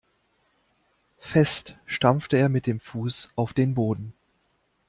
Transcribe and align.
Fest 1.19 1.77
stampfte 1.85 2.35
er 2.35 2.49
mit 2.49 2.65
dem 2.65 2.79
Fuß 2.79 3.33
auf 3.35 3.53
den 3.53 3.75
Boden. 3.75 4.13